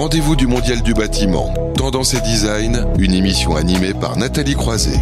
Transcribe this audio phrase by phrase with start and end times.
[0.00, 1.52] rendez-vous du Mondial du bâtiment.
[1.76, 4.98] Tendance et design, une émission animée par Nathalie Croiset.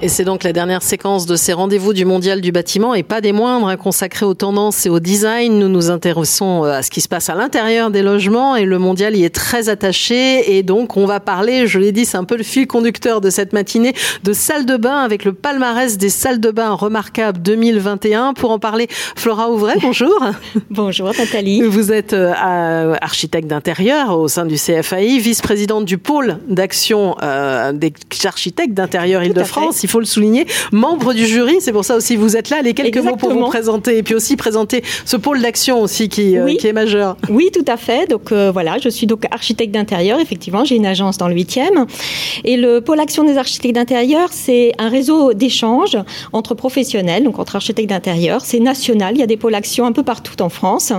[0.00, 3.20] Et c'est donc la dernière séquence de ces rendez-vous du Mondial du bâtiment et pas
[3.20, 5.58] des moindres, consacrés aux tendances et au design.
[5.58, 8.78] Nous nous intéressons euh, à ce qui se passe à l'intérieur des logements et le
[8.78, 10.56] Mondial y est très attaché.
[10.56, 13.28] Et donc, on va parler, je l'ai dit, c'est un peu le fil conducteur de
[13.28, 13.92] cette matinée,
[14.22, 18.34] de salles de bain avec le palmarès des salles de bain remarquables 2021.
[18.34, 20.24] Pour en parler, Flora Ouvray, bonjour.
[20.70, 21.62] bonjour Nathalie.
[21.62, 27.92] Vous êtes euh, architecte d'intérieur au sein du CFAI, vice-présidente du pôle d'action euh, des
[28.24, 31.56] architectes d'intérieur Île-de-France il faut le souligner, membre du jury.
[31.60, 32.60] C'est pour ça aussi que vous êtes là.
[32.60, 36.36] Les quelques mots pour vous présenter et puis aussi présenter ce pôle d'action aussi qui,
[36.36, 37.16] euh, qui, est majeur.
[37.30, 38.08] Oui, tout à fait.
[38.08, 40.20] Donc euh, voilà, je suis donc architecte d'intérieur.
[40.20, 41.86] Effectivement, j'ai une agence dans le 8e.
[42.44, 45.96] Et le pôle action des architectes d'intérieur, c'est un réseau d'échanges
[46.34, 48.44] entre professionnels, donc entre architectes d'intérieur.
[48.44, 49.14] C'est national.
[49.14, 50.92] Il y a des pôles action un peu partout en France.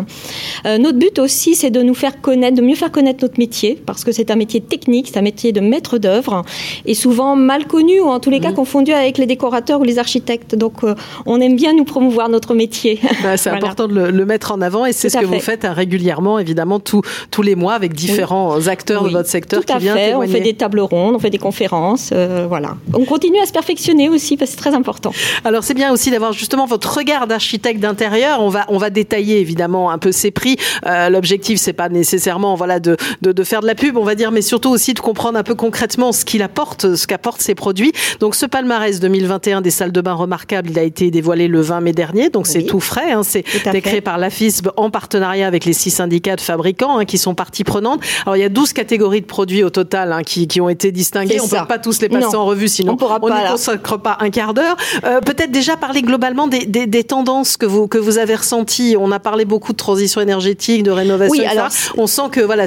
[0.65, 3.79] Euh, notre but aussi, c'est de nous faire connaître, de mieux faire connaître notre métier,
[3.85, 6.43] parce que c'est un métier technique, c'est un métier de maître d'œuvre,
[6.87, 8.55] et souvent mal connu ou en tous les cas mmh.
[8.87, 10.55] Avec les décorateurs ou les architectes.
[10.55, 12.99] Donc, euh, on aime bien nous promouvoir notre métier.
[13.23, 15.73] Bah, c'est important de le, mettre en avant et c'est ce que vous faites hein,
[15.73, 17.01] régulièrement, évidemment, tous
[17.41, 20.15] les mois avec différents acteurs de votre secteur Tout qui viennent fait.
[20.15, 22.11] On fait des tables rondes, on fait des conférences.
[22.13, 22.75] Euh, voilà.
[22.93, 25.11] On continue à se perfectionner aussi parce que c'est très important.
[25.43, 28.41] Alors, c'est bien aussi d'avoir justement votre regard d'architecte d'intérieur.
[28.41, 30.57] On va, on va détailler évidemment un peu ces prix.
[30.85, 34.15] Euh, l'objectif, c'est pas nécessairement voilà, de, de, de, faire de la pub, on va
[34.15, 37.55] dire, mais surtout aussi de comprendre un peu concrètement ce qu'il apporte, ce qu'apportent ces
[37.55, 37.91] produits.
[38.19, 41.59] Donc, ce palmarès palmarès 2021 des salles de bain remarquables, il a été dévoilé le
[41.59, 43.11] 20 mai dernier, donc c'est tout frais.
[43.11, 47.05] Hein, c'est créé par la FISB en partenariat avec les six syndicats de fabricants hein,
[47.05, 48.01] qui sont parties prenantes.
[48.27, 50.91] Alors il y a 12 catégories de produits au total hein, qui, qui, ont été
[50.91, 51.39] distinguées.
[51.41, 54.29] On ne peut pas tous les passer en revue, sinon on ne consacre pas un
[54.29, 54.77] quart d'heure.
[55.03, 58.95] Euh, Peut-être déjà parler globalement des, des, des, tendances que vous, que vous avez ressenties.
[58.99, 61.41] On a parlé beaucoup de transition énergétique, de rénovation.
[61.41, 62.65] Oui, alors, on sent que voilà,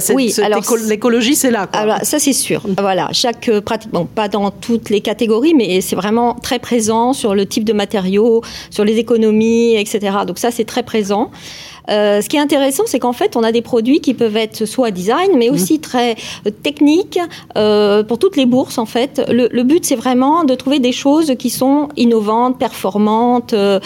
[0.89, 1.69] l'écologie, c'est là.
[1.69, 1.81] Quoi.
[1.81, 2.63] Alors, ça, c'est sûr.
[2.79, 7.13] Voilà, chaque euh, pratique, bon, pas dans toutes les catégories, mais c'est vraiment très présent
[7.13, 10.21] sur le type de matériaux, sur les économies, etc.
[10.27, 11.31] Donc ça, c'est très présent.
[11.91, 14.65] Euh, ce qui est intéressant, c'est qu'en fait, on a des produits qui peuvent être
[14.67, 15.55] soit design, mais mmh.
[15.55, 16.17] aussi très
[16.47, 17.19] euh, techniques
[17.57, 18.79] euh, pour toutes les bourses.
[18.79, 23.53] En fait, le, le but, c'est vraiment de trouver des choses qui sont innovantes, performantes,
[23.53, 23.81] euh,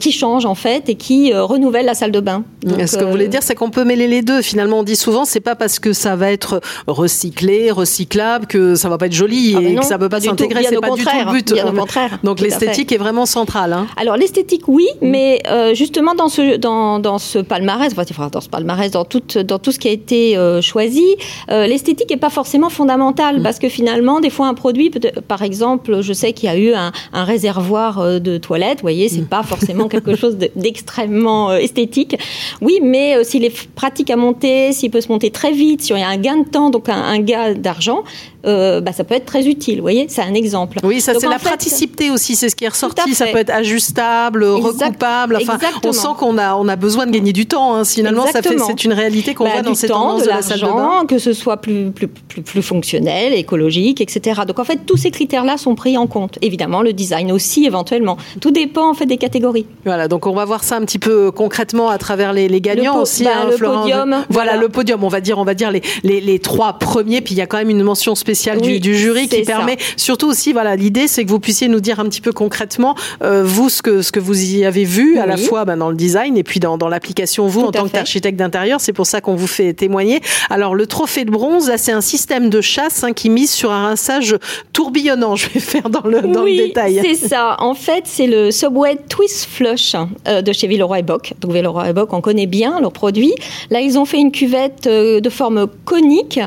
[0.00, 2.44] qui changent en fait et qui renouvellent la salle de bain.
[2.64, 4.42] Ce que vous voulez dire, c'est qu'on peut mêler les deux.
[4.42, 8.88] Finalement, on dit souvent, c'est pas parce que ça va être recyclé, recyclable, que ça
[8.88, 10.64] va pas être joli ah et que ça peut pas s'intégrer.
[10.64, 11.52] C'est pas du tout le but.
[11.52, 12.18] Bien au contraire.
[12.22, 13.72] Donc l'esthétique est vraiment centrale.
[13.72, 13.86] Hein.
[13.96, 15.06] Alors l'esthétique, oui, mmh.
[15.08, 15.42] mais
[15.74, 19.72] justement dans ce dans, dans ce palmarès, enfin, dans ce palmarès, dans tout, dans tout
[19.72, 21.04] ce qui a été euh, choisi,
[21.50, 23.42] euh, l'esthétique n'est pas forcément fondamentale mm.
[23.42, 24.90] parce que finalement, des fois, un produit,
[25.28, 29.08] par exemple, je sais qu'il y a eu un, réservoir euh, de toilettes, vous voyez,
[29.08, 29.26] c'est mm.
[29.26, 32.16] pas forcément quelque chose d'extrêmement esthétique.
[32.60, 36.02] Oui, mais s'il est pratique à monter, s'il peut se monter très vite, s'il y
[36.02, 38.04] a un gain de temps, donc un, un gain d'argent,
[38.46, 39.76] euh, bah, ça peut être très utile.
[39.76, 40.78] Vous voyez, c'est un exemple.
[40.82, 43.14] Oui, ça c'est la praticité aussi, c'est ce qui est ressorti.
[43.14, 45.38] Ça peut être ajustable, recoupable.
[45.40, 47.74] Enfin, on sent qu'on a on a besoin de gagner du temps.
[47.74, 47.84] Hein.
[47.84, 50.66] Finalement, ça c'est une réalité qu'on bah, voit dans ces temps, de, la salle de
[50.66, 51.04] bain.
[51.08, 54.42] que ce soit plus, plus plus plus fonctionnel, écologique, etc.
[54.46, 56.38] Donc en fait, tous ces critères-là sont pris en compte.
[56.42, 58.16] Évidemment, le design aussi éventuellement.
[58.40, 59.66] Tout dépend en fait des catégories.
[59.84, 63.00] Voilà, donc on va voir ça un petit peu concrètement à travers les, les gagnants
[63.00, 63.24] aussi.
[63.24, 64.24] Bah, hein, le podium.
[64.28, 65.02] Voilà, le podium.
[65.02, 67.20] On va dire on va dire les, les, les trois premiers.
[67.20, 68.33] Puis il y a quand même une mention spéciale
[68.80, 72.04] du, jury qui permet surtout aussi voilà l'idée c'est que vous puissiez nous dire un
[72.04, 75.36] petit peu concrètement euh, vous ce que ce que vous y avez vu à la
[75.36, 78.80] fois bah, dans le design et puis dans, dans l'application vous en tant qu'architecte d'intérieur.
[78.80, 80.20] C'est pour ça qu'on vous fait témoigner.
[80.50, 83.70] Alors le trophée de bronze là c'est un système de chasse hein, qui mise sur
[83.70, 84.36] un rinçage
[84.72, 85.36] tourbillonnant.
[85.44, 87.00] Je vais faire dans le dans le détail.
[87.02, 87.56] c'est ça.
[87.58, 89.94] En fait c'est le Subway Twist Flush
[90.28, 91.34] euh, de chez Villeroy Bock.
[91.40, 93.34] Donc Villeroy Bock on connaît bien leurs produits.
[93.70, 96.40] Là ils ont fait une cuvette euh, de forme conique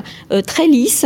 [0.46, 1.06] très lisse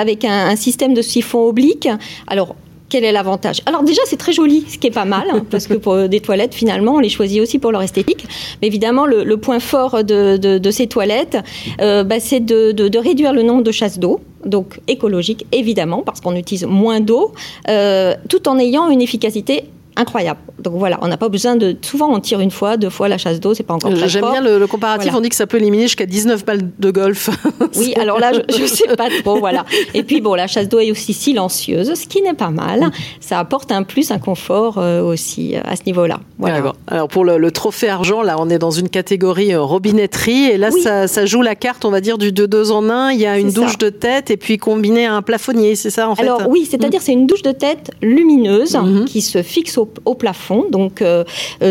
[0.00, 1.88] avec un, système de siphon oblique.
[2.26, 2.56] Alors,
[2.88, 3.60] quel est l'avantage?
[3.66, 6.20] Alors déjà, c'est très joli, ce qui est pas mal, hein, parce que pour des
[6.20, 8.26] toilettes, finalement, on les choisit aussi pour leur esthétique.
[8.60, 11.38] Mais évidemment, le, point fort de, ces toilettes,
[11.80, 14.20] euh, bah, c'est de, réduire le nombre de chasses d'eau.
[14.44, 17.32] Donc écologique, évidemment, parce qu'on utilise moins d'eau,
[17.68, 19.64] euh, tout en ayant une efficacité
[19.96, 20.40] incroyable.
[20.58, 21.76] Donc voilà, on n'a pas besoin de.
[21.82, 24.40] Souvent, on tire une fois, deux fois la chasse d'eau, c'est pas encore J'aime bien
[24.40, 27.30] le, comparatif, on dit que ça peut éliminer jusqu'à 19 balles de golf.
[27.76, 29.64] oui, alors là, je ne sais pas trop, voilà.
[29.94, 32.90] Et puis bon, la chasse d'eau est aussi silencieuse, ce qui n'est pas mal.
[33.20, 36.20] Ça apporte un plus, un confort euh, aussi euh, à ce niveau-là.
[36.38, 36.72] Voilà.
[36.86, 40.70] Alors pour le, trophée argent, là, on est dans une catégorie euh, robinetterie, et là,
[40.70, 43.12] ça, joue la carte, on va dire, du 2 en 1.
[43.12, 46.08] Il y a une douche de tête et puis combiné à un plafonnier, c'est ça
[46.08, 46.22] en fait?
[46.22, 49.04] Alors oui, c'est-à-dire c'est une douche de tête lumineuse mhm.
[49.04, 50.66] qui se fixe au, plafond.
[50.70, 51.02] Donc,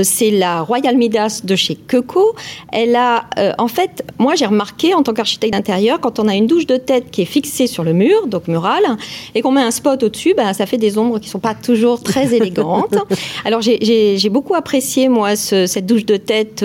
[0.04, 2.36] c'est la Royal Midas de chez Keco.
[2.72, 3.26] Elle a,
[3.58, 6.78] en fait, moi j'ai remarqué en tant qu'architecte d'intérieur, quand on a une douche de
[6.78, 8.84] tête qui est fixée sur le mur, donc mural,
[9.36, 12.02] et qu'on met un spot au-dessus, ben, ça fait des ombres qui sont pas toujours
[12.02, 12.96] très élégantes.
[13.46, 16.64] Alors j'ai beaucoup apprécié moi cette douche de tête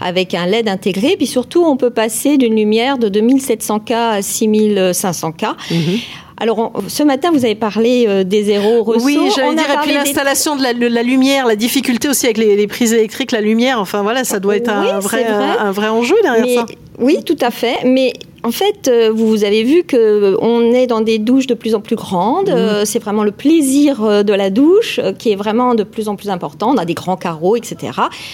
[0.00, 5.54] avec un LED intégré, puis surtout on peut passer d'une lumière de 2700K à 6500K.
[5.70, 5.98] Mhm.
[6.40, 9.04] Alors, ce matin, vous avez parlé euh, des zéros ressources.
[9.04, 12.94] Oui, j'allais dire, et puis l'installation de, la, lumière, la difficulté aussi avec les, prises
[12.94, 16.66] électriques, la lumière, enfin voilà, ça doit être un, vrai, un, vrai enjeu derrière ça.
[16.98, 17.76] Oui, tout à fait.
[17.84, 21.54] Mais en fait, euh, vous avez vu que euh, on est dans des douches de
[21.54, 22.48] plus en plus grandes.
[22.48, 22.56] Mhm.
[22.56, 26.30] Euh, c'est vraiment le plaisir de la douche qui est vraiment de plus en plus
[26.30, 26.70] important.
[26.70, 27.92] On a des grands carreaux, etc.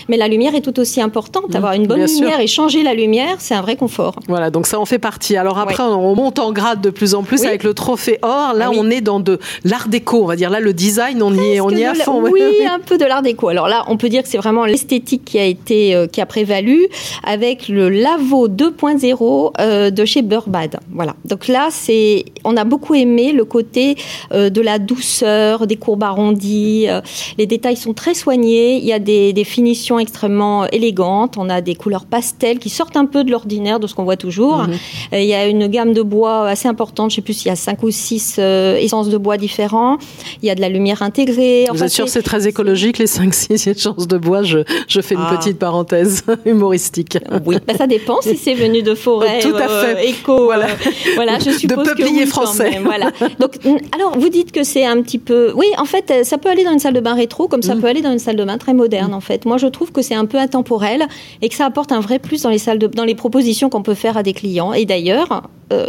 [0.08, 1.50] Mais la lumière est tout aussi importante.
[1.50, 1.56] Mhm.
[1.56, 4.16] Avoir une bonne lumière et changer la lumière, c'est un vrai confort.
[4.28, 5.36] Voilà, donc ça en fait partie.
[5.36, 8.52] Alors après, on monte en grade de plus en plus avec le trophée or.
[8.54, 10.22] Là, on est dans de l'art déco.
[10.22, 12.22] On va dire là, le design, on y est, on y est à fond.
[12.36, 13.48] Oui, un peu de l'art déco.
[13.48, 16.86] Alors là, on peut dire que c'est vraiment l'esthétique qui a été, qui a prévalu
[17.24, 20.78] avec le Lavo 2.0 de chez Burbad.
[20.92, 21.16] Voilà.
[21.24, 23.96] Donc là, c'est, on a beaucoup aimé le côté
[24.32, 26.86] euh, de la douceur, des courbes arrondies.
[26.88, 27.00] Euh,
[27.38, 28.76] les détails sont très soignés.
[28.76, 31.36] Il y a des, finitions extrêmement élégantes.
[31.38, 34.16] On a des couleurs pastel qui sortent un peu de l'ordinaire, de ce qu'on voit
[34.16, 34.64] toujours.
[34.64, 34.72] Mhm.
[35.12, 37.10] Euh, il y a une gamme de bois assez importante.
[37.10, 39.98] Je sais plus s'il y a cinq ou six essences de bois différents.
[40.42, 41.66] Il y a de la lumière intégrée.
[41.72, 44.42] Vous êtes sûr c'est très écologique les 5-6 essences de bois?
[44.42, 44.58] Je,
[44.88, 45.36] je fais une ah.
[45.36, 47.18] petite parenthèse humoristique.
[47.44, 49.40] Oui, bah, ça dépend si c'est venu de forêt.
[49.40, 49.85] Tout à fait.
[49.94, 50.44] Euh, éco.
[50.44, 50.66] Voilà.
[50.66, 52.80] Euh, voilà, je suppose de peuplier français.
[52.84, 53.10] voilà.
[53.38, 53.58] Donc,
[53.94, 55.52] alors, vous dites que c'est un petit peu.
[55.54, 57.74] Oui, en fait, euh, ça peut aller dans une salle de bain rétro, comme ça
[57.74, 57.80] mm.
[57.80, 59.44] peut aller dans une salle de bain très moderne, en fait.
[59.44, 61.06] Moi, je trouve que c'est un peu intemporel
[61.42, 62.86] et que ça apporte un vrai plus dans les salles de...
[62.86, 64.72] dans les propositions qu'on peut faire à des clients.
[64.72, 65.42] Et d'ailleurs,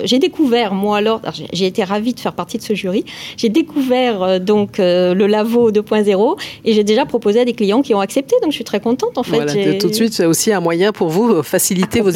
[0.03, 1.21] j'ai découvert, moi alors,
[1.53, 3.05] j'ai été ravie de faire partie de ce jury,
[3.37, 6.35] j'ai découvert donc le Lavo 2.0
[6.65, 9.19] et j'ai déjà proposé à des clients qui ont accepté, donc je suis très contente
[9.19, 9.35] en fait.
[9.35, 12.09] Voilà, tout de suite, c'est aussi un moyen pour vous faciliter vos,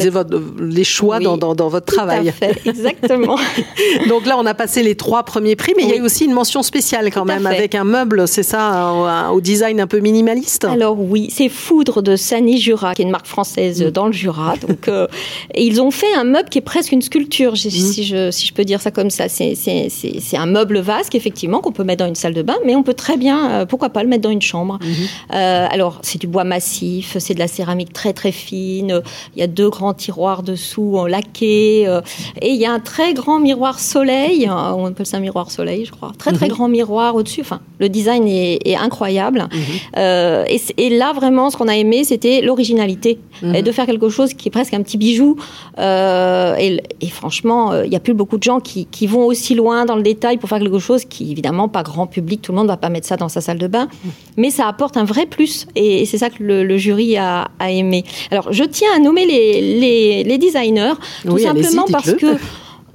[0.58, 2.32] les choix dans, dans, dans, votre travail.
[2.64, 3.36] exactement.
[4.08, 6.24] Donc là, on a passé les trois premiers prix, mais il y a eu aussi
[6.24, 8.92] une mention spéciale quand même, avec un meuble, c'est ça,
[9.32, 13.10] au design un peu minimaliste Alors oui, c'est Foudre de Sani Jura, qui est une
[13.10, 13.90] marque française mm.
[13.90, 14.54] dans le Jura.
[14.56, 15.06] Donc, euh,
[15.56, 17.56] ils ont fait un meuble qui est presque une sculpture, mm.
[17.56, 19.28] si, je, si je peux dire ça comme ça.
[19.28, 22.82] C'est un meuble vasque, effectivement, qu'on peut mettre dans une salle de bain, mais on
[22.82, 24.78] peut très bien, euh, pourquoi pas, le mettre dans une chambre.
[24.82, 25.34] Mm-hmm.
[25.34, 29.02] Euh, alors, c'est du bois massif, c'est de la céramique très très fine,
[29.36, 31.61] il y a deux grands tiroirs dessous en laqué,
[32.40, 35.50] et il y a un très grand miroir soleil, euh, on appelle ça un miroir
[35.50, 36.12] soleil, je crois.
[36.18, 36.52] Très très mhm.
[36.52, 37.42] grand miroir au-dessus.
[37.42, 39.48] Enfin, le design est, incroyable.
[39.52, 39.60] Mhm.
[39.98, 40.44] Euh,
[40.78, 43.18] et, là, vraiment, ce qu'on a aimé, c'était l'originalité.
[43.42, 43.54] Mhm.
[43.56, 45.36] et De faire quelque chose qui est presque un petit bijou.
[45.78, 50.02] et, franchement, il n'y a plus beaucoup de gens qui, vont aussi loin dans le
[50.02, 52.40] détail pour faire quelque chose qui, évidemment, pas grand public.
[52.40, 53.88] Tout le monde ne va pas mettre ça dans sa salle de bain.
[54.36, 55.66] Mais ça apporte un vrai plus.
[55.74, 58.04] Et, c'est ça que le, jury a, aimé.
[58.30, 60.94] Alors, je tiens à nommer les, les, designers,
[61.24, 62.38] tout simplement parce que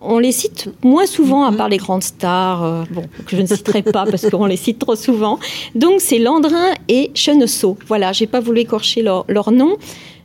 [0.08, 3.48] on les cite moins souvent, à part les grandes stars, euh, bon, que je ne
[3.48, 5.38] citerai pas parce qu'on les cite trop souvent.
[5.76, 7.78] Donc, c'est Landrin et Cheneseau.
[7.88, 9.78] Voilà, j'ai pas voulu écorcher leur, leur nom.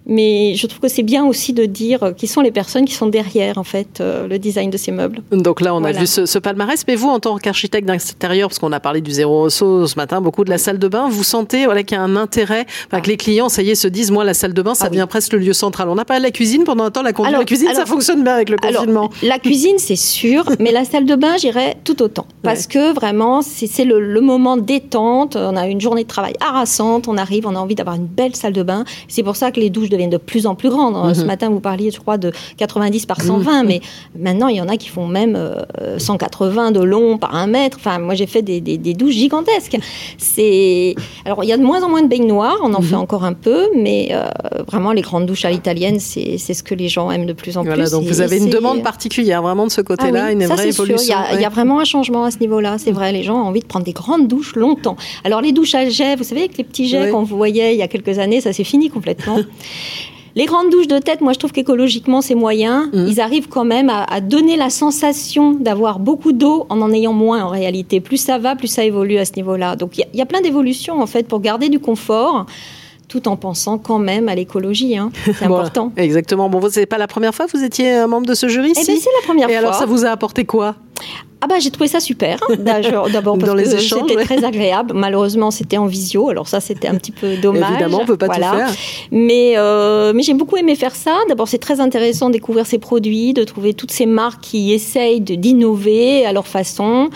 [0.06, 3.06] Mais je trouve que c'est bien aussi de dire qui sont les personnes qui sont
[3.06, 5.22] derrière en fait euh, le design de ces meubles.
[5.31, 6.84] Donc là, on a vu ce, palmarès.
[6.88, 10.20] Mais vous, en tant qu'architecte d'intérieur, parce qu'on a parlé du zéro saut ce matin,
[10.20, 13.08] beaucoup de la salle de bain, vous sentez voilà qu'il y a un intérêt, que
[13.08, 15.06] les clients, ça y est, se disent moi la salle de bain, ça ah devient
[15.08, 15.88] presque le lieu central.
[15.88, 17.03] On n'a pas la cuisine pendant un temps.
[17.03, 19.10] La, la cuisine, ça fonctionne bien avec le confinement.
[19.22, 23.43] la cuisine, c'est sûr, mais la salle de bain, j'irais tout autant, parce que vraiment,
[23.43, 25.36] c'est le, le moment détente.
[25.36, 28.34] On a une journée de travail harassante, on arrive, on a envie d'avoir une belle
[28.34, 28.84] salle de bain.
[29.08, 31.15] C'est pour ça que les douches deviennent de plus en plus grandes.
[31.15, 31.27] Ce mhm.
[31.27, 33.69] matin, vous parliez, je crois, de 90 par 120, mhm.
[33.69, 33.81] mais
[34.19, 35.39] maintenant, il y en a qui font même
[35.99, 37.79] 180 euh, de long par un mètre.
[37.81, 38.61] Enfin, moi, j'ai fait des,
[38.94, 39.79] douches gigantesques.
[40.19, 40.94] C'est
[41.25, 42.87] alors il y a de moins en moins de baignoires, on en mhm.
[42.87, 44.27] fait encore un peu, mais euh,
[44.67, 47.63] vraiment les grandes douches à l'italienne, c'est ce que les gens aiment de plus en
[47.63, 47.93] voilà, plus.
[47.93, 51.17] Donc vous avez une demande particulière vraiment de ce côté-là, ah une vraie évolution.
[51.32, 52.77] Il y, a, vraiment un changement à ce niveau-là.
[52.79, 54.96] C'est vrai, les gens ont envie de prendre des grandes douches longtemps.
[55.25, 57.82] Alors les douches à jet, vous savez, avec les petits jets qu'on voyait il y
[57.82, 59.39] a quelques années, ça s'est fini complètement.
[60.34, 62.89] Les grandes douches de tête, moi je trouve qu'écologiquement c'est moyen.
[62.93, 63.06] Mmh.
[63.08, 67.44] Ils arrivent quand même à, donner la sensation d'avoir beaucoup d'eau en en ayant moins
[67.44, 68.01] en réalité.
[68.01, 69.77] Plus ça va, plus ça évolue à ce niveau-là.
[69.77, 72.46] Donc il y, a plein d'évolutions en fait pour garder du confort
[73.08, 74.96] tout en pensant quand même à l'écologie.
[74.96, 75.10] Hein.
[75.27, 75.93] C'est important.
[75.98, 76.48] Exactement.
[76.48, 78.70] Bon, vous n'est pas la première fois que vous étiez euh, membre de ce jury
[78.70, 79.55] Eh bien, c'est la première fois.
[79.55, 80.77] Et alors, ça vous a apporté quoi?
[81.44, 82.39] Ah bah j'ai trouvé ça super.
[82.59, 84.93] D'abord parce que c'était très agréable.
[84.94, 87.71] Malheureusement c'était en visio, alors ça c'était un petit peu dommage.
[87.73, 88.71] Évidemment on peut pas tout faire.
[89.11, 91.19] Mais euh, mais j'ai beaucoup aimé faire ça.
[91.29, 95.21] D'abord c'est très intéressant de découvrir ces produits, de trouver toutes ces marques qui essayent
[95.21, 97.11] d'innover à leur façon.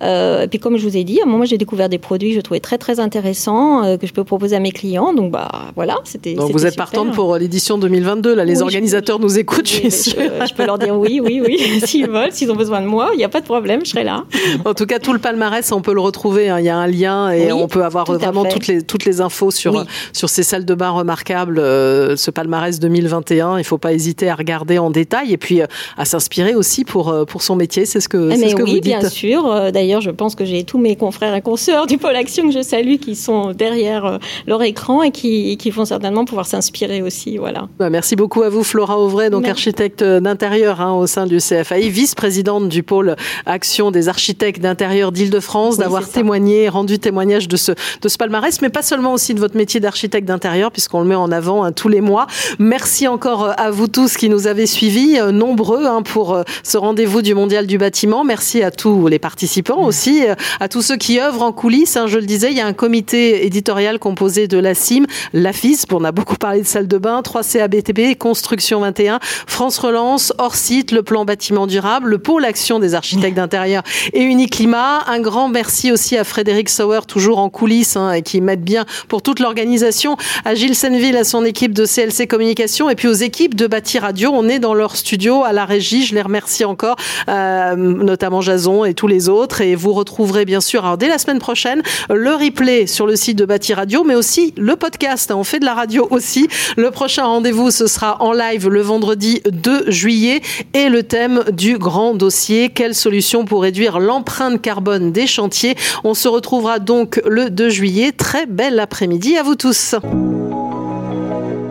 [0.00, 2.36] Et puis comme je vous ai dit, à un moment j'ai découvert des produits que
[2.36, 5.12] je trouvais très très intéressants que je peux proposer à mes clients.
[5.12, 6.34] Donc bah voilà, c'était.
[6.34, 8.34] Donc vous êtes partante pour l'édition 2022.
[8.34, 10.16] Là, les organisateurs nous écoutent, je suis sûre.
[10.48, 13.18] Je, peux leur dire oui, oui, oui, s'ils veulent, s'ils ont besoin de moi, il
[13.18, 14.24] n'y a pas de problème, je serai là.
[14.64, 16.48] En tout cas, tout le palmarès, on peut le retrouver.
[16.48, 16.58] Hein.
[16.60, 19.50] Il y a un lien et on peut avoir vraiment toutes les toutes les infos
[19.50, 21.56] sur sur ces salles de bain remarquables.
[21.56, 25.60] ce palmarès 2021, il ne faut pas hésiter à regarder en détail et puis
[25.96, 27.86] à s'inspirer aussi pour pour son métier.
[27.86, 28.84] C'est ce que, c'est ce que oui, vous dites.
[28.84, 29.72] bien sûr.
[29.72, 32.62] D'ailleurs, je pense que j'ai tous mes confrères et consoeurs du pôle action que je
[32.62, 37.38] salue qui sont derrière leur écran et qui, qui vont certainement pouvoir s'inspirer aussi.
[37.38, 37.68] Voilà.
[37.78, 41.88] Bah, merci beaucoup à vous, Flora Auvray, donc architecte d'intérieur hein, au sein du CFAI,
[41.88, 43.16] vice-présidente du pôle
[43.46, 48.68] action des architectes d'intérieur d'Île-de-France, d'avoir témoigné, rendu témoignage de ce, de ce palmarès, mais
[48.68, 51.88] pas seulement aussi de votre métier d'architecte d'intérieur, puisqu'on le met en avant hein, tous
[51.88, 52.26] les mois.
[52.58, 56.42] Merci encore euh, à vous tous qui nous avez suivis, euh, nombreux hein, pour euh,
[56.62, 58.24] ce rendez-vous du Mondial du bâtiment.
[58.24, 60.22] Merci à tous les participants aussi,
[60.60, 61.98] à tous ceux qui œuvrent en coulisses.
[62.06, 65.92] je le disais, il y a un comité éditorial composé de la CIM, la FISP,
[65.92, 70.92] on a beaucoup parlé de salle de bain, 3CABTP, Construction 21, France Relance, hors site,
[70.92, 73.82] le plan bâtiment durable, le pôle action des architectes d'intérieur
[74.12, 75.04] et Uniclimat.
[75.06, 78.84] Un grand merci aussi à Frédéric Sauer, toujours en coulisses hein, et qui m'aide bien
[79.08, 83.12] pour toute l'organisation, à Gilles Senville, à son équipe de CLC Communication et puis aux
[83.12, 84.30] équipes de Bâti Radio.
[84.32, 86.96] On est dans leur studio à la régie, je les remercie encore,
[87.28, 89.60] euh, notamment Jason et tous les autres.
[89.74, 93.74] Vous retrouverez bien sûr, dès la semaine prochaine, le replay sur le site de Bâti
[93.74, 95.32] Radio, mais aussi le podcast.
[95.34, 96.48] On fait de la radio aussi.
[96.76, 100.40] Le prochain rendez-vous, ce sera en live le vendredi 2 juillet
[100.74, 102.68] et le thème du grand dossier.
[102.68, 105.76] Quelle solution pour réduire l'empreinte carbone des chantiers?
[106.04, 108.12] On se retrouvera donc le 2 juillet.
[108.12, 109.94] Très bel après-midi à vous tous.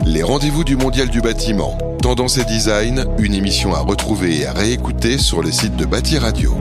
[0.05, 1.77] Les rendez-vous du Mondial du bâtiment.
[2.01, 6.17] Tendance et design, une émission à retrouver et à réécouter sur le site de Bâti
[6.17, 6.55] Radio.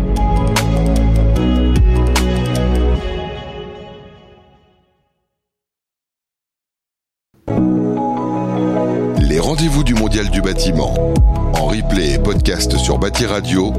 [10.49, 13.71] En replay et podcast sur Bâti Radio,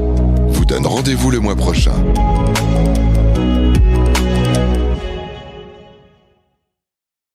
[0.48, 1.94] vous donnent rendez-vous le mois prochain.